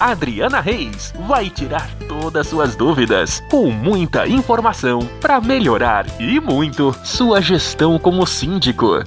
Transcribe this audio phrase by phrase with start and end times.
[0.00, 7.40] Adriana Reis vai tirar todas suas dúvidas com muita informação para melhorar e muito sua
[7.40, 9.02] gestão como síndico.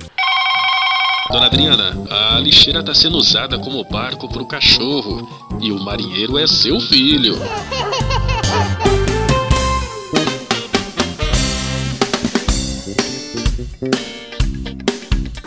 [1.29, 5.29] Dona Adriana, a lixeira está sendo usada como barco para o cachorro
[5.61, 7.37] e o marinheiro é seu filho.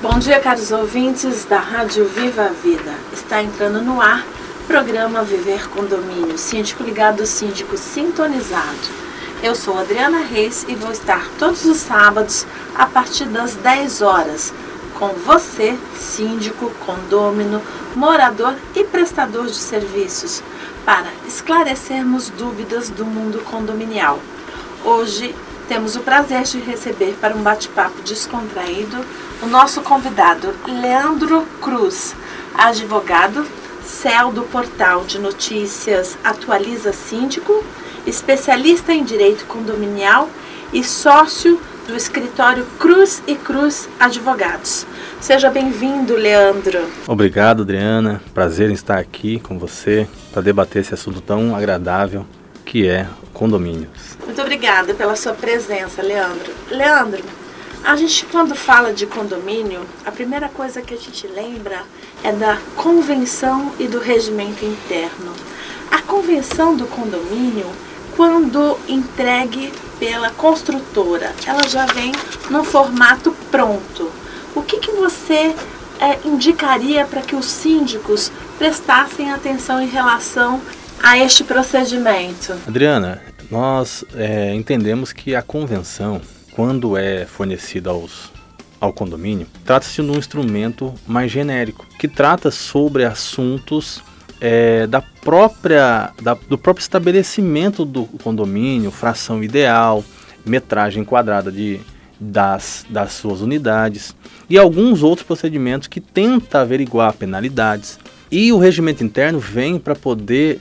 [0.00, 2.94] Bom dia, caros ouvintes da Rádio Viva a Vida.
[3.12, 4.24] Está entrando no ar
[4.66, 9.05] programa Viver Condomínio, síndico ligado, síndico sintonizado.
[9.42, 14.55] Eu sou Adriana Reis e vou estar todos os sábados a partir das 10 horas
[14.98, 17.61] com você, síndico, condômino,
[17.94, 20.42] morador e prestador de serviços,
[20.84, 24.19] para esclarecermos dúvidas do mundo condominial.
[24.84, 25.34] Hoje
[25.69, 29.05] temos o prazer de receber para um bate-papo descontraído
[29.42, 32.14] o nosso convidado Leandro Cruz,
[32.55, 33.47] advogado,
[33.84, 37.64] céu do portal de notícias Atualiza Síndico,
[38.06, 40.28] especialista em direito condominial
[40.72, 44.86] e sócio do escritório Cruz e Cruz Advogados.
[45.20, 46.80] Seja bem-vindo, Leandro.
[47.06, 48.20] Obrigado, Adriana.
[48.32, 52.26] Prazer em estar aqui com você para debater esse assunto tão agradável
[52.64, 54.16] que é condomínios.
[54.24, 56.52] Muito obrigada pela sua presença, Leandro.
[56.70, 57.22] Leandro,
[57.84, 61.82] a gente quando fala de condomínio, a primeira coisa que a gente lembra
[62.22, 65.32] é da convenção e do regimento interno.
[65.91, 67.66] A convenção do condomínio,
[68.16, 72.12] quando entregue pela construtora, ela já vem
[72.50, 74.10] no formato pronto.
[74.54, 75.54] O que, que você
[76.00, 80.60] é, indicaria para que os síndicos prestassem atenção em relação
[81.03, 82.54] a este procedimento?
[82.66, 86.20] Adriana, nós é, entendemos que a convenção,
[86.54, 88.31] quando é fornecida aos,
[88.81, 94.03] ao condomínio, trata-se de um instrumento mais genérico, que trata sobre assuntos
[94.41, 100.04] é, da própria, da, do próprio estabelecimento do condomínio, fração ideal,
[100.44, 101.81] metragem quadrada de,
[102.20, 104.15] das, das suas unidades
[104.48, 107.98] e alguns outros procedimentos que tenta averiguar penalidades.
[108.31, 110.60] E o regimento interno vem para poder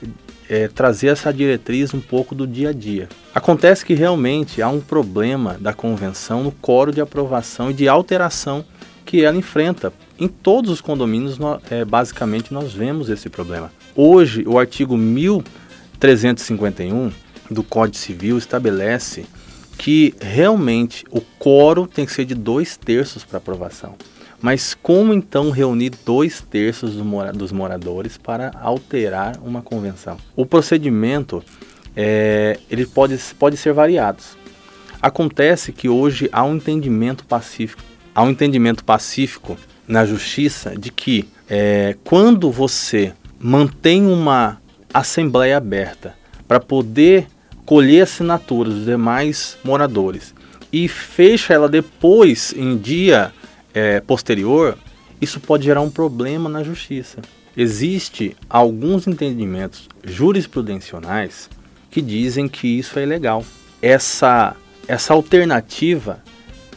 [0.53, 3.09] é, trazer essa diretriz um pouco do dia a dia.
[3.33, 8.63] Acontece que realmente há um problema da convenção no coro de aprovação e de alteração
[9.03, 9.91] que ela enfrenta.
[10.19, 11.39] Em todos os condomínios,
[11.71, 13.71] é, basicamente, nós vemos esse problema.
[13.95, 17.11] Hoje, o artigo 1351
[17.49, 19.25] do Código Civil estabelece
[19.75, 23.95] que realmente o coro tem que ser de dois terços para aprovação.
[24.43, 26.95] Mas como então reunir dois terços
[27.33, 30.17] dos moradores para alterar uma convenção?
[30.35, 31.41] O procedimento
[31.95, 34.21] é, ele pode, pode ser variado.
[35.01, 37.81] Acontece que hoje há um entendimento pacífico,
[38.13, 44.61] há um entendimento pacífico na justiça de que é, quando você mantém uma
[44.93, 46.15] assembleia aberta
[46.45, 47.27] para poder
[47.65, 50.35] colher assinaturas dos demais moradores
[50.69, 53.31] e fecha ela depois em dia
[53.73, 54.77] é, posterior,
[55.19, 57.19] isso pode gerar um problema na justiça.
[57.55, 61.49] Existe alguns entendimentos jurisprudenciais
[61.89, 63.45] que dizem que isso é ilegal.
[63.81, 64.55] Essa,
[64.87, 66.21] essa alternativa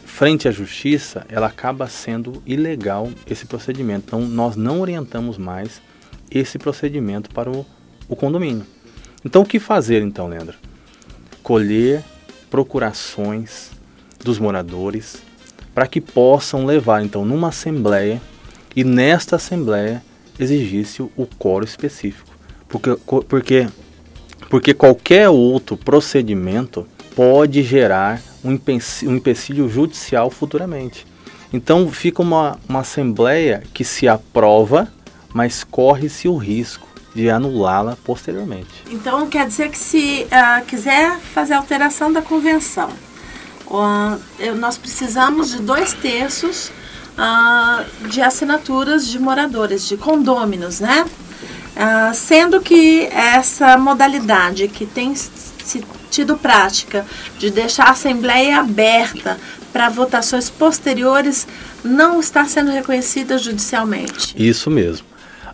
[0.05, 4.05] frente à justiça, ela acaba sendo ilegal esse procedimento.
[4.07, 5.81] Então, nós não orientamos mais
[6.31, 7.65] esse procedimento para o,
[8.09, 8.65] o condomínio.
[9.23, 10.57] Então, o que fazer, então, Leandro?
[11.43, 12.03] Colher
[12.49, 13.71] procurações
[14.23, 15.21] dos moradores,
[15.77, 18.19] para que possam levar então numa assembleia
[18.75, 20.03] e nesta assembleia
[20.39, 22.31] exigisse o coro específico.
[22.67, 22.97] Porque,
[23.29, 23.67] porque,
[24.49, 31.05] porque qualquer outro procedimento pode gerar um empecilho, um empecilho judicial futuramente.
[31.53, 34.91] Então fica uma, uma assembleia que se aprova,
[35.31, 38.83] mas corre-se o risco de anulá-la posteriormente.
[38.89, 42.89] Então quer dizer que se uh, quiser fazer alteração da convenção,
[44.57, 46.71] nós precisamos de dois terços
[47.17, 51.05] uh, de assinaturas de moradores, de condôminos, né?
[51.75, 55.13] Uh, sendo que essa modalidade que tem
[56.09, 57.05] tido prática
[57.37, 59.37] de deixar a Assembleia aberta
[59.71, 61.47] para votações posteriores
[61.83, 64.33] não está sendo reconhecida judicialmente.
[64.35, 65.05] Isso mesmo.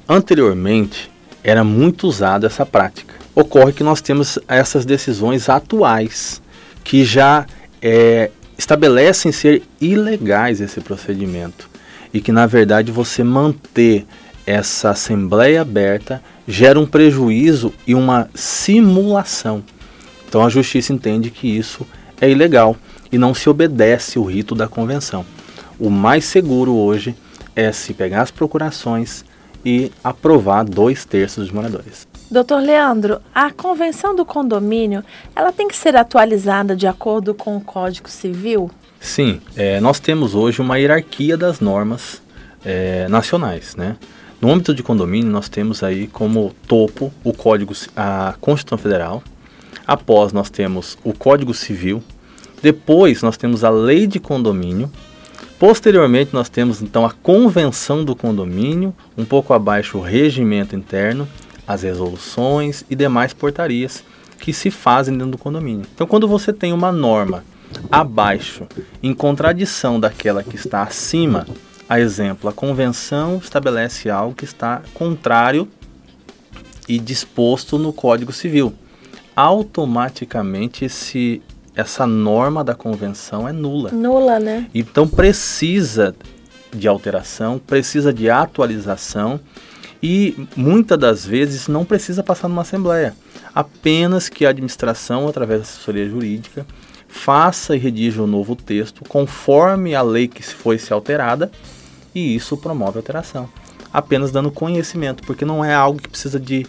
[0.08, 1.12] Anteriormente
[1.44, 6.42] era muito usada essa prática Ocorre que nós temos essas decisões atuais
[6.84, 7.48] que já
[7.84, 11.70] é, estabelecem ser ilegais esse procedimento
[12.14, 14.06] e que na verdade você manter
[14.46, 19.64] essa assembleia aberta gera um prejuízo e uma simulação.
[20.28, 21.86] Então a justiça entende que isso
[22.20, 22.78] é ilegal
[23.12, 25.26] e não se obedece o rito da convenção.
[25.78, 27.16] O mais seguro hoje
[27.56, 29.26] é se pegar as procurações
[29.66, 32.08] e aprovar dois terços dos moradores.
[32.30, 35.04] Doutor Leandro, a convenção do condomínio
[35.36, 38.72] ela tem que ser atualizada de acordo com o Código Civil?
[39.00, 42.22] Sim, é, nós temos hoje uma hierarquia das normas
[42.66, 43.98] é, nacionais, né?
[44.42, 49.24] No âmbito de condomínio, nós temos aí como topo o Código, a Constituição Federal.
[49.88, 52.04] Após, nós temos o Código Civil.
[52.62, 54.92] Depois, nós temos a Lei de Condomínio.
[55.58, 61.26] Posteriormente, nós temos então a Convenção do Condomínio, um pouco abaixo o Regimento Interno,
[61.68, 64.04] as resoluções e demais portarias
[64.40, 65.86] que se fazem dentro do condomínio.
[65.94, 67.44] Então, quando você tem uma norma
[67.92, 68.68] abaixo,
[69.02, 71.48] em contradição daquela que está acima,
[71.88, 75.68] a exemplo, a convenção estabelece algo que está contrário
[76.88, 78.74] e disposto no Código Civil.
[79.36, 81.42] Automaticamente esse
[81.76, 83.92] essa norma da convenção é nula.
[83.92, 84.70] Nula, né?
[84.76, 86.16] Então precisa
[86.72, 89.40] de alteração, precisa de atualização
[90.04, 93.16] e muitas das vezes não precisa passar numa assembleia.
[93.56, 96.68] Apenas que a administração, através da assessoria jurídica,
[97.08, 101.50] faça e redija um novo texto conforme a lei que foi se alterada
[102.14, 103.48] e isso promove alteração.
[103.94, 106.68] Apenas dando conhecimento, porque não é algo que precisa de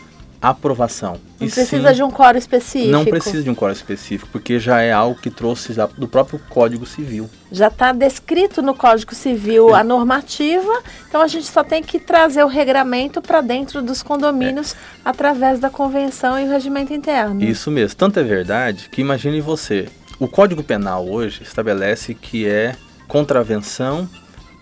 [0.49, 1.19] aprovação.
[1.41, 2.93] Não precisa sim, de um coro específico.
[2.93, 6.85] Não precisa de um coro específico, porque já é algo que trouxe do próprio Código
[6.85, 7.29] Civil.
[7.51, 9.81] Já está descrito no Código Civil é.
[9.81, 14.73] a normativa, então a gente só tem que trazer o regramento para dentro dos condomínios
[14.73, 14.77] é.
[15.05, 17.43] através da convenção e o regimento interno.
[17.43, 17.97] Isso mesmo.
[17.97, 19.89] Tanto é verdade que imagine você,
[20.19, 22.77] o Código Penal hoje estabelece que é
[23.09, 24.09] contravenção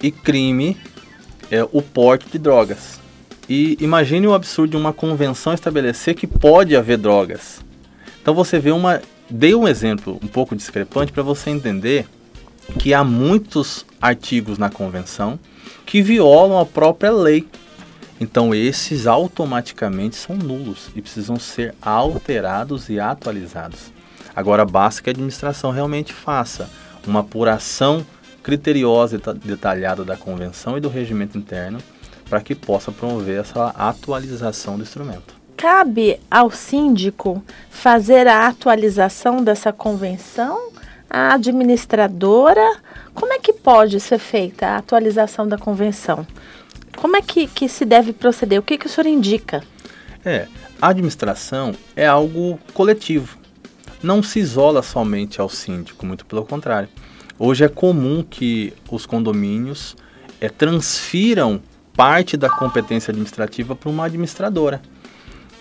[0.02, 0.76] e crime
[1.50, 3.01] é o porte de drogas.
[3.48, 7.60] E imagine o absurdo de uma convenção estabelecer que pode haver drogas.
[8.20, 9.02] Então você vê uma.
[9.28, 12.06] Dei um exemplo um pouco discrepante para você entender
[12.78, 15.38] que há muitos artigos na convenção
[15.86, 17.46] que violam a própria lei.
[18.20, 23.92] Então esses automaticamente são nulos e precisam ser alterados e atualizados.
[24.34, 26.70] Agora basta que a administração realmente faça
[27.06, 28.06] uma apuração
[28.42, 31.78] criteriosa e detalhada da convenção e do regimento interno
[32.32, 35.34] para que possa promover essa atualização do instrumento.
[35.54, 40.70] Cabe ao síndico fazer a atualização dessa convenção?
[41.10, 42.78] A administradora?
[43.12, 46.26] Como é que pode ser feita a atualização da convenção?
[46.96, 48.58] Como é que, que se deve proceder?
[48.58, 49.62] O que, que o senhor indica?
[50.24, 50.48] É,
[50.80, 53.36] a administração é algo coletivo.
[54.02, 56.88] Não se isola somente ao síndico, muito pelo contrário.
[57.38, 59.94] Hoje é comum que os condomínios
[60.40, 61.60] é, transfiram
[61.96, 64.80] parte da competência administrativa para uma administradora.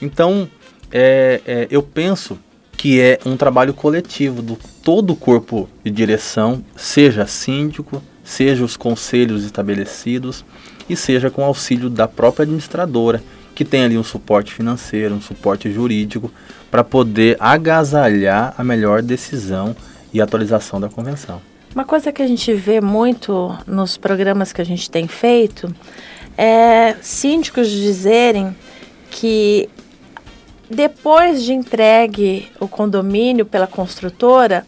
[0.01, 0.49] Então,
[0.91, 2.37] é, é, eu penso
[2.75, 8.75] que é um trabalho coletivo do todo o corpo de direção, seja síndico, seja os
[8.75, 10.43] conselhos estabelecidos
[10.89, 13.21] e seja com auxílio da própria administradora,
[13.53, 16.31] que tem ali um suporte financeiro, um suporte jurídico,
[16.71, 19.75] para poder agasalhar a melhor decisão
[20.13, 21.41] e atualização da convenção.
[21.73, 25.73] Uma coisa que a gente vê muito nos programas que a gente tem feito
[26.43, 28.57] é síndicos dizerem
[29.11, 29.69] que
[30.67, 34.65] depois de entregue o condomínio pela construtora,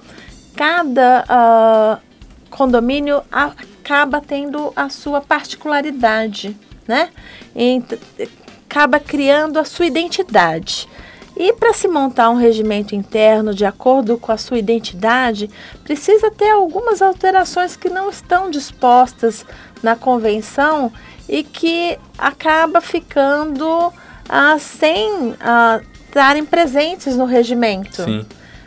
[0.55, 6.55] cada uh, condomínio acaba tendo a sua particularidade,
[6.87, 7.09] né?
[7.55, 7.81] E
[8.69, 10.87] acaba criando a sua identidade.
[11.35, 15.49] E para se montar um regimento interno de acordo com a sua identidade,
[15.83, 19.43] precisa ter algumas alterações que não estão dispostas
[19.81, 20.91] na convenção
[21.33, 23.91] e que acaba ficando
[24.29, 28.03] ah, sem ah, estarem presentes no regimento.
[28.03, 28.23] Sim.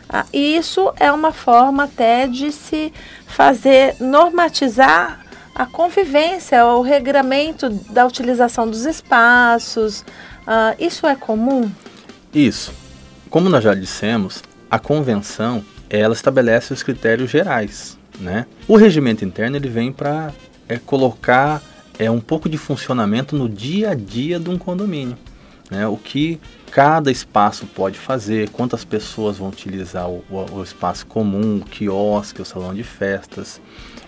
[0.09, 2.91] Ah, e isso é uma forma até de se
[3.25, 10.03] fazer normatizar a convivência, o regramento da utilização dos espaços.
[10.45, 11.71] Ah, isso é comum?
[12.33, 12.73] Isso.
[13.29, 18.45] Como nós já dissemos, a convenção ela estabelece os critérios gerais, né?
[18.67, 20.33] O regimento interno ele vem para
[20.67, 21.61] é, colocar
[21.99, 25.17] é um pouco de funcionamento no dia a dia de um condomínio,
[25.69, 25.87] né?
[25.87, 26.39] O que
[26.71, 32.41] cada espaço pode fazer, quantas pessoas vão utilizar o, o, o espaço comum, o quiosque,
[32.41, 33.61] o salão de festas,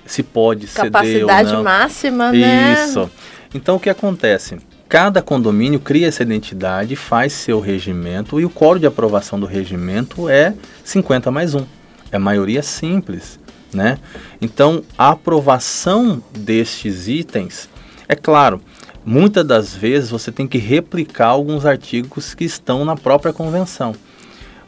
[0.06, 1.64] se pode Capacidade ceder ou não.
[1.64, 2.74] máxima, né?
[2.74, 3.10] Isso.
[3.54, 4.58] Então o que acontece?
[4.90, 10.28] cada condomínio cria essa identidade, faz seu regimento e o código de aprovação do regimento
[10.28, 11.64] é 50 mais 1.
[12.12, 13.40] É maioria simples,
[13.72, 14.00] né?
[14.42, 17.70] Então, a aprovação destes itens,
[18.10, 18.60] é claro,
[19.06, 23.94] muitas das vezes você tem que replicar alguns artigos que estão na própria convenção.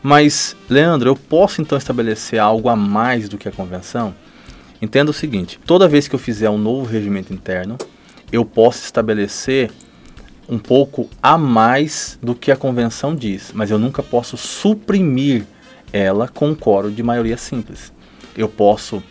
[0.03, 4.13] Mas, Leandro, eu posso então estabelecer algo a mais do que a convenção?
[4.79, 7.79] Entenda o seguinte: toda vez que eu fizer um novo regimento interno,
[8.31, 9.71] eu posso estabelecer
[10.47, 15.45] um pouco a mais do que a convenção diz, mas eu nunca posso suprimir
[15.91, 17.91] ela com um coro de maioria simples.
[18.37, 19.01] Eu posso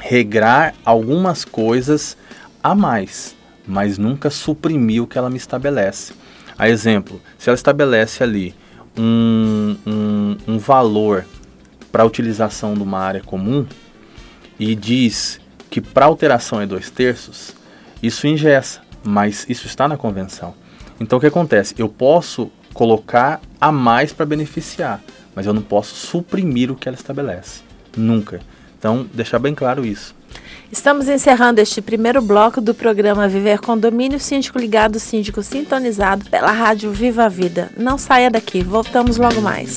[0.00, 2.16] regrar algumas coisas
[2.62, 3.36] a mais,
[3.70, 6.12] mas nunca suprimir o que ela me estabelece.
[6.58, 8.54] A exemplo, se ela estabelece ali
[8.98, 11.24] um, um, um valor
[11.90, 13.64] para utilização de uma área comum
[14.58, 17.54] e diz que para alteração é dois terços,
[18.02, 20.52] isso ingessa, mas isso está na convenção.
[21.00, 21.74] Então o que acontece?
[21.78, 25.00] Eu posso colocar a mais para beneficiar,
[25.34, 27.62] mas eu não posso suprimir o que ela estabelece.
[27.96, 28.40] Nunca.
[28.78, 30.14] Então, deixar bem claro isso.
[30.72, 36.92] Estamos encerrando este primeiro bloco do programa Viver Condomínio Síndico Ligado, Síndico Sintonizado pela Rádio
[36.92, 37.70] Viva a Vida.
[37.76, 39.76] Não saia daqui, voltamos logo mais.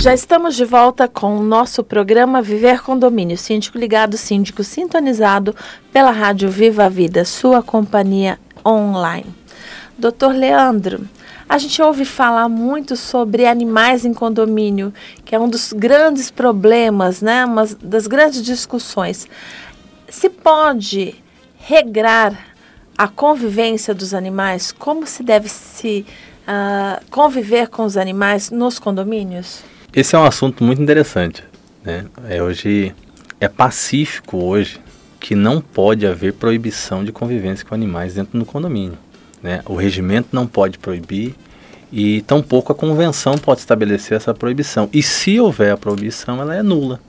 [0.00, 5.54] Já estamos de volta com o nosso programa Viver Condomínio, síndico ligado, síndico sintonizado
[5.92, 9.26] pela Rádio Viva a Vida, sua companhia online.
[9.98, 11.06] Doutor Leandro,
[11.46, 14.90] a gente ouve falar muito sobre animais em condomínio,
[15.22, 17.44] que é um dos grandes problemas, né?
[17.44, 19.28] Uma das grandes discussões.
[20.08, 21.14] Se pode
[21.58, 22.54] regrar
[22.96, 24.72] a convivência dos animais?
[24.72, 26.06] Como se deve se
[26.48, 29.62] uh, conviver com os animais nos condomínios?
[29.92, 31.42] Esse é um assunto muito interessante.
[31.84, 32.06] Né?
[32.28, 32.94] É, hoje
[33.40, 34.78] é pacífico hoje
[35.18, 38.96] que não pode haver proibição de convivência com animais dentro do condomínio.
[39.42, 39.62] Né?
[39.66, 41.34] O regimento não pode proibir
[41.92, 44.88] e tampouco a convenção pode estabelecer essa proibição.
[44.92, 47.00] E se houver a proibição, ela é nula,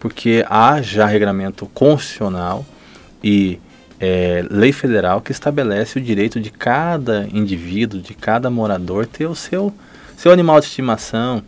[0.00, 2.66] porque há já regramento constitucional
[3.22, 3.60] e
[4.00, 9.36] é, lei federal que estabelece o direito de cada indivíduo, de cada morador ter o
[9.36, 9.72] seu,
[10.16, 11.40] seu animal de estimação,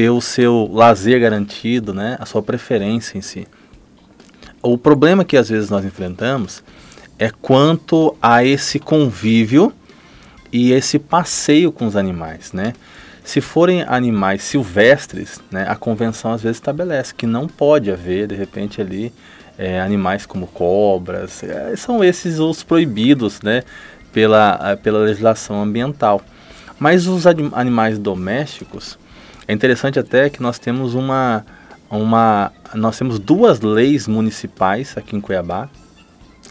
[0.00, 3.46] ter o seu lazer garantido, né, a sua preferência em si.
[4.62, 6.64] O problema que às vezes nós enfrentamos
[7.18, 9.70] é quanto a esse convívio
[10.50, 12.72] e esse passeio com os animais, né?
[13.22, 18.34] Se forem animais silvestres, né, a convenção às vezes estabelece que não pode haver, de
[18.34, 19.12] repente, ali
[19.58, 23.64] é, animais como cobras, é, são esses os proibidos, né,
[24.14, 26.22] pela, pela legislação ambiental.
[26.78, 28.98] Mas os animais domésticos,
[29.50, 31.44] é interessante até que nós temos uma,
[31.90, 35.68] uma nós temos duas leis municipais aqui em Cuiabá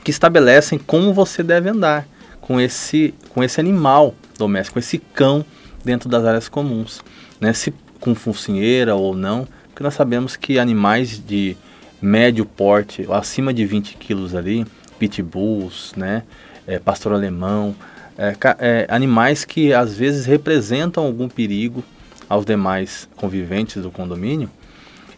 [0.03, 2.05] que estabelecem como você deve andar
[2.41, 5.45] com esse, com esse animal doméstico, com esse cão
[5.83, 7.01] dentro das áreas comuns,
[7.39, 7.53] né?
[7.53, 11.55] Se com focinheira ou não, porque nós sabemos que animais de
[12.01, 14.65] médio porte, acima de 20 quilos ali,
[14.97, 16.23] pitbulls, né?
[16.67, 17.73] É, pastor alemão,
[18.17, 21.81] é, é, animais que às vezes representam algum perigo
[22.29, 24.49] aos demais conviventes do condomínio,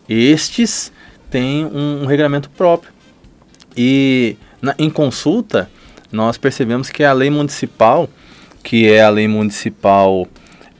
[0.08, 0.92] estes
[1.30, 2.92] têm um, um regulamento próprio.
[3.76, 5.70] E na, em consulta,
[6.12, 8.10] nós percebemos que a lei municipal,
[8.64, 10.28] que é a lei municipal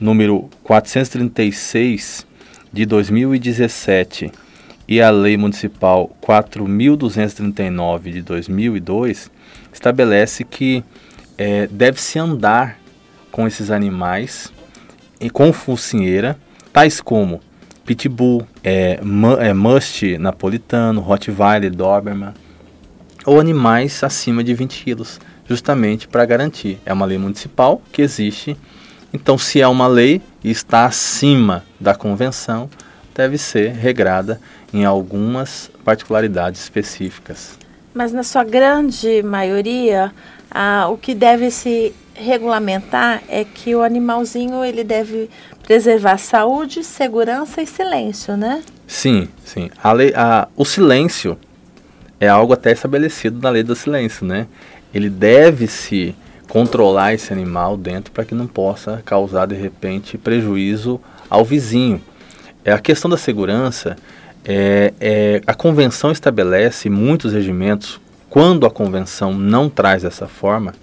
[0.00, 2.26] número 436
[2.72, 4.32] de 2017
[4.88, 9.30] e a lei municipal 4239 de 2002,
[9.72, 10.82] estabelece que
[11.38, 12.78] é, deve-se andar
[13.30, 14.52] com esses animais
[15.30, 16.38] com focinheira,
[16.72, 17.40] tais como
[17.84, 19.00] Pitbull, é,
[19.40, 22.32] é, Must napolitano, Rottweiler, Doberman,
[23.24, 26.78] ou animais acima de 20 quilos, justamente para garantir.
[26.86, 28.56] É uma lei municipal que existe,
[29.12, 32.68] então se é uma lei e está acima da convenção,
[33.14, 34.40] deve ser regrada
[34.72, 37.58] em algumas particularidades específicas.
[37.92, 40.12] Mas na sua grande maioria,
[40.50, 45.30] ah, o que deve se regulamentar é que o animalzinho ele deve
[45.62, 48.62] preservar saúde, segurança e silêncio, né?
[48.86, 49.70] Sim, sim.
[49.82, 51.38] A lei, a, o silêncio
[52.20, 54.46] é algo até estabelecido na lei do silêncio, né?
[54.94, 56.14] Ele deve se
[56.48, 62.00] controlar esse animal dentro para que não possa causar de repente prejuízo ao vizinho.
[62.64, 63.96] É a questão da segurança.
[64.44, 68.00] É, é, a convenção estabelece muitos regimentos.
[68.28, 70.74] Quando a convenção não traz dessa forma,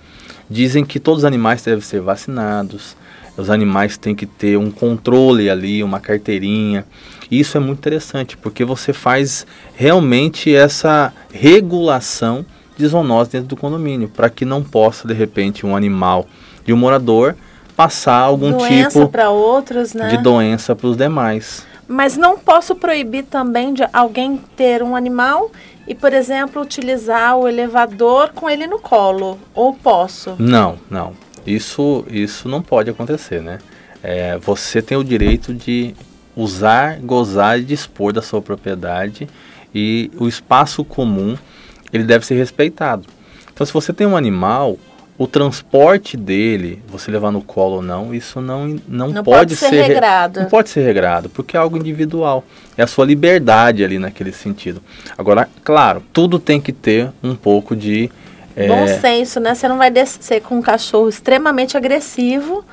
[0.50, 2.96] dizem que todos os animais devem ser vacinados,
[3.38, 6.86] os animais têm que ter um controle ali, uma carteirinha.
[7.32, 12.46] E isso é muito interessante, porque você faz realmente essa regulação
[12.78, 16.28] de zoonose dentro do condomínio, para que não possa, de repente, um animal
[16.66, 17.36] de um morador
[17.76, 20.10] passar algum doença tipo outros, né?
[20.10, 21.66] de doença para os demais.
[21.92, 25.52] Mas não posso proibir também de alguém ter um animal
[25.88, 29.40] e, por exemplo, utilizar o elevador com ele no colo.
[29.56, 30.36] Ou posso?
[30.38, 31.14] Não, não.
[31.48, 33.58] Isso, isso não pode acontecer, né?
[34.04, 35.96] É, você tem o direito de
[36.36, 39.28] usar, gozar e dispor da sua propriedade
[39.74, 41.36] e o espaço comum
[41.92, 43.08] ele deve ser respeitado.
[43.52, 44.78] Então, se você tem um animal
[45.20, 49.56] o transporte dele, você levar no colo ou não, isso não, não, Não pode, pode
[49.58, 50.40] ser re- regrado.
[50.40, 52.42] Não pode ser regrado, porque é algo individual.
[52.78, 54.82] É a sua liberdade ali naquele sentido.
[55.18, 58.10] Agora, claro, tudo tem que ter um pouco de.
[58.56, 59.54] é, Bom senso, né?
[59.54, 62.64] Você não vai descer com um cachorro extremamente agressivo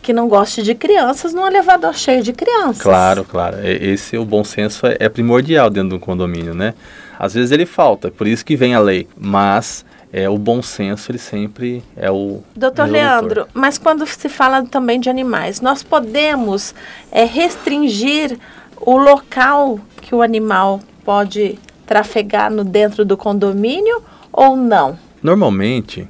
[0.00, 2.80] que não goste de crianças num elevador cheio de crianças.
[2.82, 3.56] Claro, claro.
[3.66, 6.72] Esse o bom senso é, é primordial dentro de um condomínio, né?
[7.18, 9.08] Às vezes ele falta, por isso que vem a lei.
[9.18, 12.92] Mas é o bom senso ele sempre é o Doutor resolutor.
[12.92, 16.74] Leandro, mas quando se fala também de animais, nós podemos
[17.12, 18.38] é, restringir
[18.76, 24.98] o local que o animal pode trafegar no dentro do condomínio ou não?
[25.22, 26.08] Normalmente,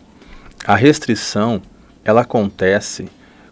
[0.66, 1.60] a restrição
[2.04, 3.08] ela acontece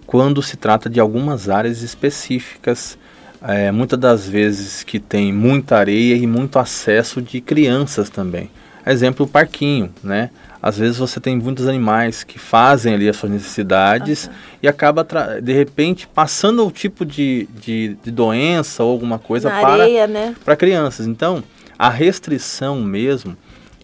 [0.06, 2.98] quando se trata de algumas áreas específicas,
[3.42, 8.50] é, muitas das vezes que tem muita areia e muito acesso de crianças também.
[8.90, 10.30] Exemplo, o parquinho, né?
[10.62, 14.28] Às vezes você tem muitos animais que fazem ali as suas necessidades
[14.62, 15.06] e acaba,
[15.40, 20.06] de repente, passando o tipo de, de, de doença ou alguma coisa Na para areia,
[20.06, 20.34] né?
[20.44, 21.06] para crianças.
[21.06, 21.44] Então,
[21.78, 23.36] a restrição mesmo,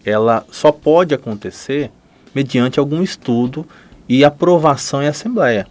[0.03, 1.91] ela só pode acontecer
[2.33, 3.65] mediante algum estudo
[4.09, 5.65] e aprovação em assembleia.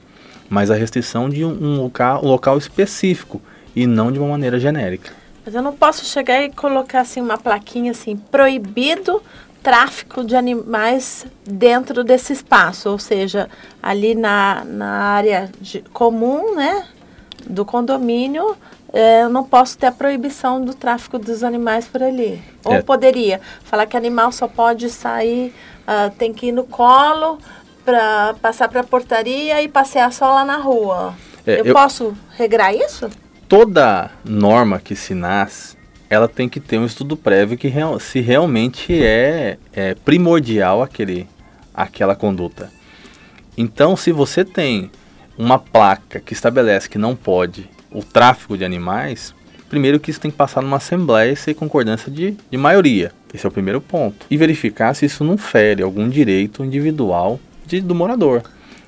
[0.48, 3.42] Mas a restrição de um, um local, um local específico
[3.76, 5.23] e não de uma maneira genérica.
[5.44, 9.22] Mas eu não posso chegar e colocar assim uma plaquinha assim, proibido
[9.62, 13.48] tráfico de animais dentro desse espaço, ou seja,
[13.82, 16.84] ali na, na área de- comum, né,
[17.46, 18.56] do condomínio,
[18.92, 22.42] eh, eu não posso ter a proibição do tráfico dos animais por ali.
[22.62, 22.82] Ou É.
[22.82, 25.54] poderia falar que animal só pode sair,
[25.86, 27.38] ah, tem que ir no colo
[27.86, 31.14] para passar para a portaria e passear só lá na rua.
[31.46, 33.08] É, eu, eu- posso regrar isso?
[33.56, 35.76] Toda norma que se nasce,
[36.10, 41.28] ela tem que ter um estudo prévio que real- se realmente é, é primordial aquele,
[41.72, 42.68] aquela conduta.
[43.56, 44.90] Então, se você tem
[45.38, 49.32] uma placa que estabelece que não pode o tráfico de animais,
[49.70, 53.12] primeiro que isso tem que passar numa assembleia e ser concordância de, de maioria.
[53.32, 54.26] Esse é o primeiro ponto.
[54.28, 58.42] E verificar se isso não fere algum direito individual de- do morador.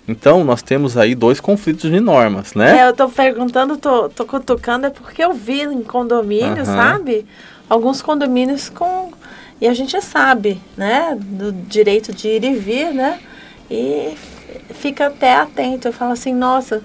[0.09, 2.79] Então, nós temos aí dois conflitos de normas, né?
[2.79, 6.65] É, eu tô perguntando, tô, tô cutucando, é porque eu vi em condomínio, Aham.
[6.65, 7.27] sabe?
[7.69, 9.11] Alguns condomínios com.
[9.61, 11.17] E a gente sabe, né?
[11.21, 13.19] Do direito de ir e vir, né?
[13.71, 14.15] E
[14.75, 15.89] fica até atento.
[15.89, 16.83] Eu falo assim, nossa,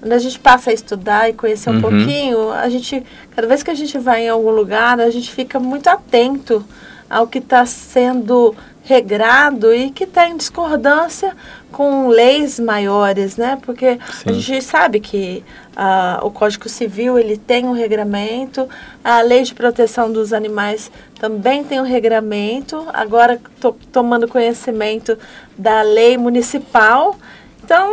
[0.00, 1.80] quando a gente passa a estudar e conhecer um Uhum.
[1.80, 3.04] pouquinho, a gente.
[3.36, 6.64] Cada vez que a gente vai em algum lugar, a gente fica muito atento
[7.08, 8.54] ao que está sendo
[8.84, 11.34] regrado e que está em discordância
[11.72, 13.58] com leis maiores, né?
[13.62, 14.40] Porque a Sim.
[14.40, 15.42] gente sabe que
[15.74, 18.68] ah, o Código Civil ele tem um regramento,
[19.02, 22.86] a Lei de Proteção dos Animais também tem um regramento.
[22.92, 25.18] Agora estou tomando conhecimento
[25.56, 27.16] da lei municipal,
[27.64, 27.90] então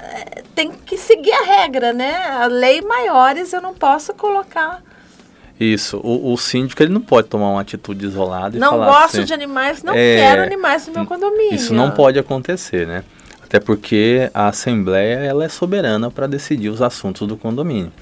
[0.00, 2.16] eh, tem que seguir a regra, né?
[2.32, 4.82] A lei maiores eu não posso colocar.
[5.58, 9.16] Isso, o, o síndico ele não pode tomar uma atitude isolada e Não falar gosto
[9.16, 11.54] assim, de animais, não é, quero animais no meu condomínio.
[11.54, 13.04] Isso não pode acontecer, né?
[13.42, 17.92] Até porque a assembleia ela é soberana para decidir os assuntos do condomínio.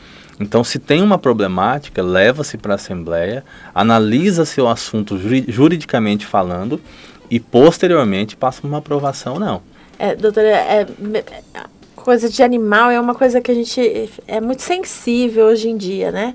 [0.41, 6.81] Então, se tem uma problemática, leva-se para a assembleia, analisa-se o assunto juri- juridicamente falando
[7.31, 9.63] e posteriormente passa uma aprovação, não.
[9.97, 10.87] É, doutora, é,
[11.95, 16.11] coisa de animal é uma coisa que a gente é muito sensível hoje em dia,
[16.11, 16.35] né?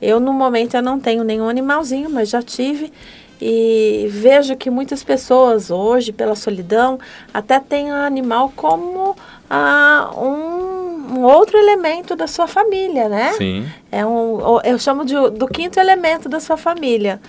[0.00, 2.92] Eu, no momento, eu não tenho nenhum animalzinho, mas já tive.
[3.40, 6.98] E vejo que muitas pessoas hoje, pela solidão,
[7.32, 9.14] até têm o animal como
[9.48, 13.32] ah, um, um outro elemento da sua família, né?
[13.34, 13.68] Sim.
[13.92, 17.20] É um, eu chamo de, do quinto elemento da sua família.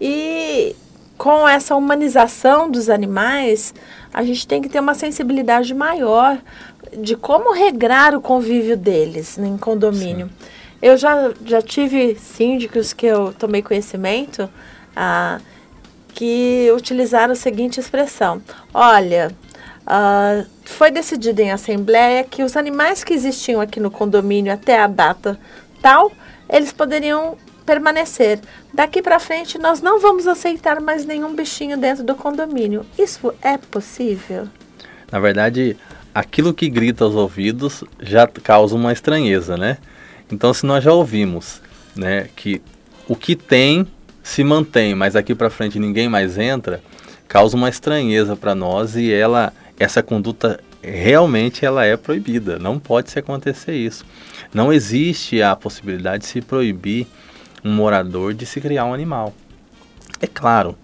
[0.00, 0.74] E
[1.18, 3.74] com essa humanização dos animais,
[4.12, 6.38] a gente tem que ter uma sensibilidade maior
[6.96, 10.30] de como regrar o convívio deles em condomínio.
[10.82, 14.48] Eu já, já tive síndicos que eu tomei conhecimento
[14.96, 15.38] ah,
[16.14, 19.30] que utilizaram a seguinte expressão: Olha,
[19.86, 24.86] ah, foi decidido em assembleia que os animais que existiam aqui no condomínio até a
[24.86, 25.38] data
[25.82, 26.12] tal,
[26.48, 28.40] eles poderiam permanecer.
[28.72, 32.84] Daqui para frente, nós não vamos aceitar mais nenhum bichinho dentro do condomínio.
[32.98, 34.48] Isso é possível?
[35.10, 35.76] Na verdade,
[36.14, 39.78] aquilo que grita aos ouvidos já causa uma estranheza, né?
[40.30, 41.60] Então, se nós já ouvimos,
[41.96, 42.62] né, que
[43.08, 43.86] o que tem
[44.22, 46.82] se mantém, mas aqui para frente ninguém mais entra,
[47.26, 52.58] causa uma estranheza para nós e ela, essa conduta realmente ela é proibida.
[52.58, 54.04] Não pode se acontecer isso.
[54.52, 57.06] Não existe a possibilidade de se proibir
[57.64, 59.34] um morador de se criar um animal.
[60.20, 60.76] É claro,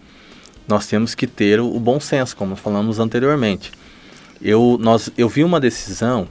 [0.69, 3.73] nós temos que ter o, bom senso, como falamos anteriormente.
[4.41, 6.29] Eu, nós, eu vi uma decisão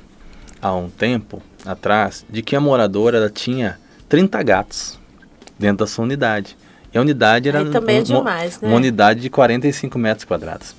[0.61, 3.77] há um tempo atrás de que a moradora tinha
[4.09, 4.99] 30 gatos
[5.57, 6.55] dentro da sua unidade.
[6.93, 8.67] E a unidade era é demais, né?
[8.67, 10.75] uma unidade de 45 metros quadrados.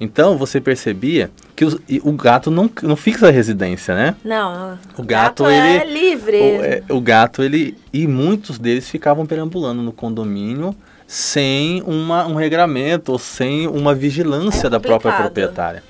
[0.00, 4.14] Então você percebia que os- o gato não, não fixa a residência, né?
[4.24, 6.36] Não, O gato, é ele- livre.
[6.36, 7.76] O, é, o gato, ele.
[7.92, 10.74] E muitos deles ficavam perambulando no condomínio
[11.06, 15.82] sem uma, um regramento ou sem uma vigilância É da própria proprietária.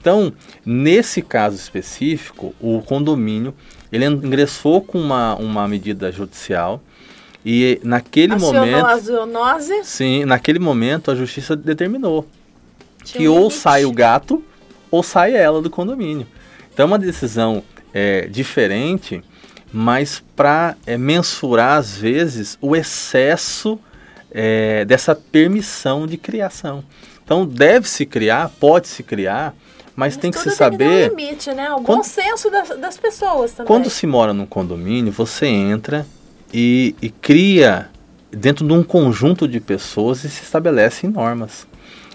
[0.00, 0.32] Então,
[0.64, 3.54] nesse caso específico, o condomínio
[3.92, 6.82] ele ingressou com uma, uma medida judicial
[7.44, 8.86] e naquele Acionou momento.
[8.86, 9.84] a zoonose.
[9.84, 12.26] Sim, naquele momento a justiça determinou
[13.04, 14.42] tinha que um ou sai o gato
[14.90, 16.26] ou sai ela do condomínio.
[16.72, 19.22] Então é uma decisão é, diferente,
[19.72, 23.78] mas para mensurar às vezes o excesso
[24.30, 26.84] é, dessa permissão de criação.
[27.24, 29.54] Então deve-se criar, pode-se criar,
[30.06, 31.70] mas, tem que se Tem que saber um limite, né?
[31.72, 33.66] O bom Quando- senso das, das pessoas também.
[33.66, 36.06] quando se mora num condomínio, você entra
[36.52, 37.88] e, e cria
[38.30, 41.66] dentro de um conjunto de pessoas e se estabelecem normas.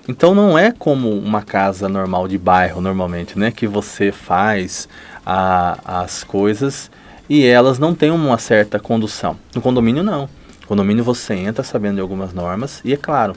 [0.10, 3.52] Então não é como uma casa normal de bairro, normalmente, né?
[3.52, 4.88] Que você faz
[5.26, 6.90] a- as coisas
[7.30, 9.38] e elas não têm uma certa condução.
[9.54, 10.22] No condomínio não.
[10.62, 13.36] No condomínio você entra sabendo de algumas normas e é claro,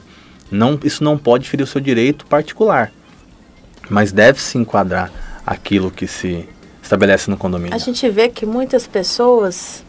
[0.49, 2.91] não, isso não pode ferir o seu direito particular.
[3.91, 5.11] Mas deve se enquadrar
[5.45, 6.47] aquilo que se
[6.81, 7.75] estabelece no condomínio.
[7.75, 9.83] A gente vê que muitas pessoas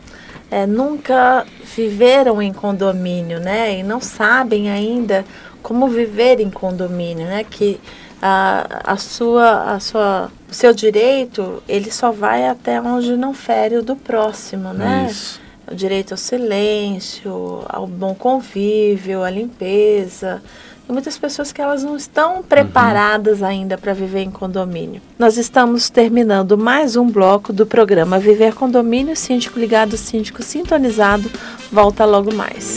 [0.50, 3.78] é, nunca viveram em condomínio, né?
[3.78, 5.24] E não sabem ainda
[5.62, 7.44] como viver em condomínio, né?
[7.48, 7.80] Que
[8.20, 13.76] a, a sua, a sua, o seu direito, ele só vai até onde não fere
[13.76, 15.08] o do próximo, né?
[15.10, 15.40] Isso.
[15.70, 20.42] O direito ao silêncio, ao bom convívio, à limpeza.
[20.86, 25.00] Tem muitas pessoas que elas não estão preparadas ainda para viver em condomínio.
[25.18, 31.30] Nós estamos terminando mais um bloco do programa Viver Condomínio, Síndico Ligado, Síndico Sintonizado.
[31.70, 32.76] Volta logo mais.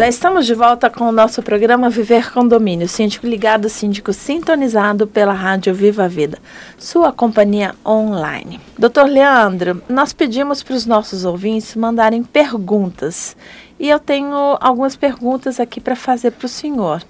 [0.00, 5.34] Já estamos de volta com o nosso programa Viver Condomínio, síndico ligado, síndico sintonizado pela
[5.34, 6.38] Rádio Viva a Vida,
[6.78, 8.58] sua companhia online.
[8.78, 13.36] Doutor Leandro, nós pedimos para os nossos ouvintes mandarem perguntas
[13.78, 17.02] e eu tenho algumas perguntas aqui para fazer para o senhor.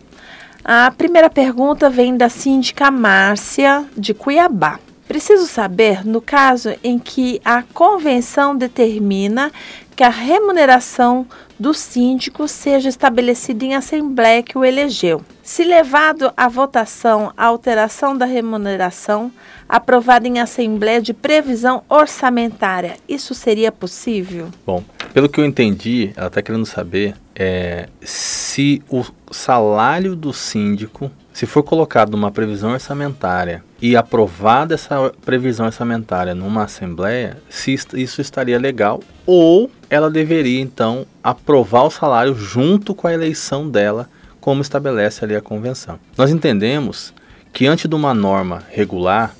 [0.64, 4.80] A primeira pergunta vem da síndica Márcia, de Cuiabá.
[5.06, 9.52] Preciso saber, no caso em que a convenção determina
[10.00, 11.26] que a remuneração
[11.58, 15.20] do síndico seja estabelecida em assembleia que o elegeu.
[15.42, 19.30] Se levado à votação a alteração da remuneração
[19.68, 24.48] aprovada em assembleia de previsão orçamentária, isso seria possível?
[24.64, 24.82] Bom,
[25.12, 31.46] pelo que eu entendi, ela está querendo saber é, se o salário do síndico, se
[31.46, 38.58] for colocado numa previsão orçamentária e aprovada essa previsão orçamentária numa assembleia, se isso estaria
[38.58, 44.08] legal ou ela deveria então aprovar o salário junto com a eleição dela,
[44.40, 45.98] como estabelece ali a convenção.
[46.16, 47.14] Nós entendemos
[47.52, 49.34] que antes de uma norma regular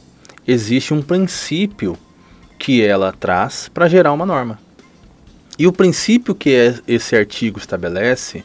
[0.47, 1.97] existe um princípio
[2.59, 4.59] que ela traz para gerar uma norma.
[5.59, 6.51] E o princípio que
[6.87, 8.45] esse artigo estabelece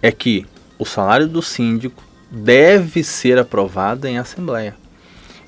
[0.00, 0.46] é que
[0.78, 2.02] o salário do síndico
[2.32, 4.74] deve ser aprovado em assembleia.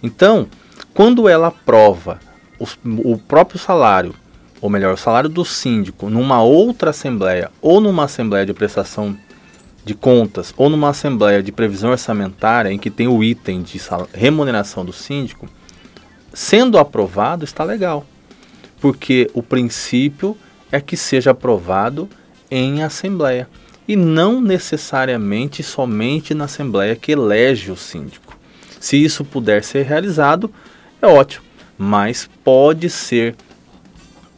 [0.02, 0.46] Então,
[0.92, 2.20] quando ela aprova
[2.58, 2.66] o,
[3.12, 4.14] o próprio salário,
[4.60, 9.16] ou melhor, o salário do síndico numa outra assembleia, ou numa assembleia de prestação
[9.82, 13.80] de contas, ou numa assembleia de previsão orçamentária em que tem o item de
[14.12, 15.48] remuneração do síndico,
[16.32, 18.06] sendo aprovado está legal,
[18.80, 20.36] porque o princípio
[20.70, 22.08] é que seja aprovado
[22.50, 23.48] em assembleia
[23.86, 28.36] e não necessariamente somente na assembleia que elege o síndico.
[28.80, 30.52] Se isso puder ser realizado,
[31.00, 31.44] é ótimo,
[31.76, 33.34] mas pode ser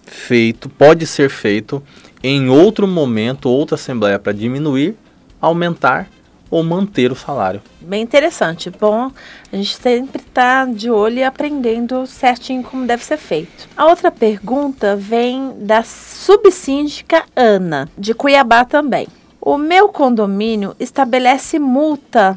[0.05, 1.83] feito, pode ser feito
[2.23, 4.97] em outro momento, outra assembleia para diminuir,
[5.41, 6.09] aumentar
[6.51, 7.61] ou manter o salário.
[7.81, 8.71] Bem interessante.
[8.71, 9.11] Bom,
[9.53, 13.69] a gente sempre está de olho e aprendendo certinho como deve ser feito.
[13.77, 19.09] A outra pergunta vem da subsíndica Ana, de Cuiabá também.
[19.47, 22.37] O meu condomínio estabelece multa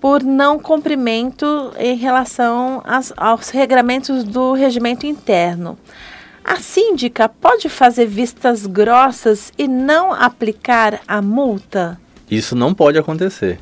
[0.00, 2.82] por não cumprimento em relação
[3.16, 5.78] aos regramentos do regimento interno.
[6.44, 11.96] A síndica pode fazer vistas grossas e não aplicar a multa?
[12.28, 13.60] Isso não pode acontecer.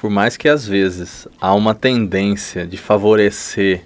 [0.00, 3.84] Por mais que às vezes há uma tendência de favorecer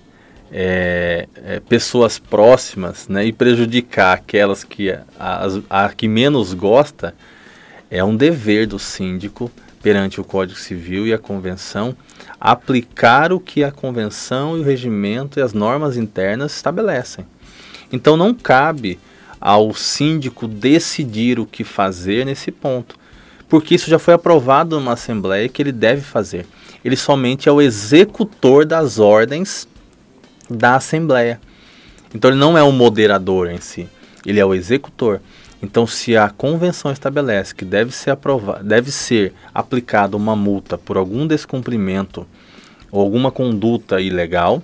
[0.52, 7.14] é, é, pessoas próximas né, e prejudicar aquelas que a, a, a que menos gosta,
[7.96, 9.50] é um dever do síndico
[9.82, 11.96] perante o Código Civil e a Convenção
[12.40, 17.24] aplicar o que a Convenção e o regimento e as normas internas estabelecem.
[17.92, 18.98] Então não cabe
[19.40, 22.98] ao síndico decidir o que fazer nesse ponto
[23.48, 26.44] porque isso já foi aprovado numa assembleia que ele deve fazer.
[26.84, 29.68] Ele somente é o executor das ordens
[30.50, 31.40] da assembleia.
[32.12, 33.88] Então ele não é o moderador em si,
[34.26, 35.20] ele é o executor.
[35.64, 38.14] Então, se a convenção estabelece que deve ser
[38.62, 42.26] deve ser aplicada uma multa por algum descumprimento
[42.92, 44.62] ou alguma conduta ilegal,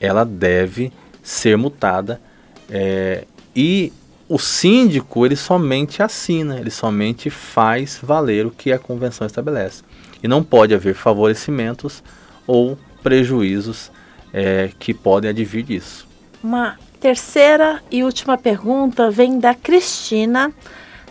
[0.00, 2.20] ela deve ser multada
[2.68, 3.24] é,
[3.54, 3.92] e
[4.28, 9.84] o síndico ele somente assina, ele somente faz valer o que a convenção estabelece.
[10.20, 12.02] E não pode haver favorecimentos
[12.46, 13.92] ou prejuízos
[14.32, 16.08] é, que podem advir disso.
[16.42, 20.52] Uma terceira e última pergunta vem da Cristina,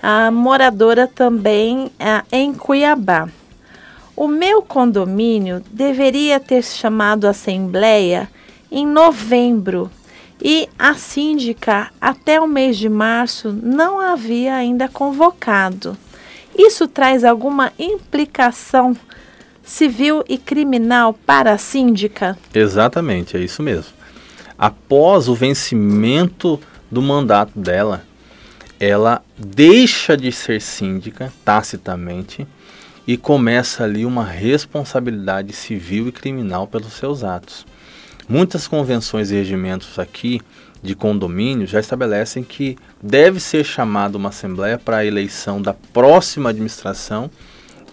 [0.02, 3.28] a moradora também é, em Cuiabá.
[4.16, 8.30] O meu condomínio deveria ter chamado a assembleia
[8.72, 9.92] em novembro
[10.42, 15.98] e a síndica, até o mês de março, não havia ainda convocado.
[16.58, 18.96] Isso traz alguma implicação
[19.62, 22.38] civil e criminal para a síndica?
[22.54, 24.01] Exatamente, é isso mesmo.
[24.62, 26.59] Após o vencimento
[26.91, 28.03] do mandato dela,
[28.80, 32.47] ela deixa de ser síndica tacitamente
[33.07, 37.66] e começa ali uma responsabilidade civil e criminal pelos seus atos.
[38.30, 40.39] Muitas convenções e regimentos aqui
[40.84, 46.51] de condomínio já estabelecem que deve ser chamada uma assembleia para a eleição da próxima
[46.51, 47.32] administração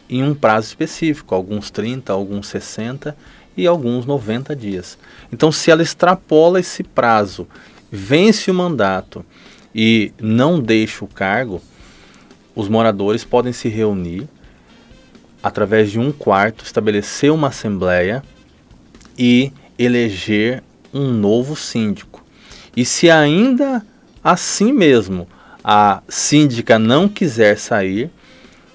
[0.06, 3.16] em um prazo específico, alguns 30, alguns 60
[3.58, 4.96] e alguns 90 dias.
[5.32, 7.46] Então, se ela extrapola esse prazo,
[7.90, 9.24] vence o mandato
[9.74, 11.60] e não deixa o cargo,
[12.54, 14.28] os moradores podem se reunir
[15.42, 18.22] através de um quarto, estabelecer uma assembleia
[19.18, 20.62] e eleger
[20.94, 22.24] um novo síndico.
[22.76, 23.84] E se ainda
[24.22, 25.28] assim mesmo
[25.62, 28.10] a síndica não quiser sair,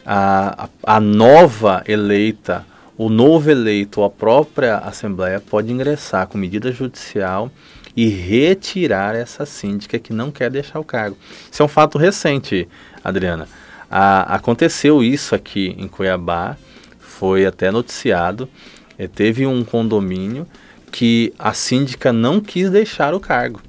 [0.06, 2.66] a, a, nova eleita,
[2.98, 7.52] o novo eleito ou a própria Assembleia pode ingressar com medida judicial
[7.96, 11.18] e retirar essa síndica que não quer deixar o cargo.
[11.52, 12.68] Isso é um fato recente,
[13.04, 13.48] Adriana.
[13.90, 16.58] A, aconteceu isso aqui em Cuiabá,
[17.00, 18.50] foi até noticiado.
[18.98, 20.48] É, teve um condomínio
[20.92, 23.60] que a síndica não quis deixar o cargo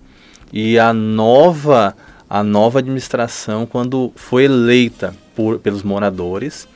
[0.52, 1.96] e a nova
[2.28, 6.68] a nova administração quando foi eleita por, pelos moradores